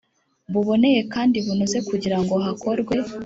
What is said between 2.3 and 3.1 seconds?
hakorwe